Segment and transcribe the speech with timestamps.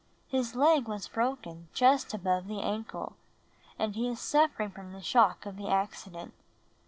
[0.27, 3.17] His leg was broken just above the ankle,
[3.77, 6.33] and he is suffering from the shock of the accident.